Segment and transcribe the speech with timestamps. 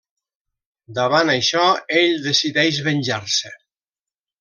[1.01, 1.67] Davant això
[2.01, 3.57] ell decideix venjar-se.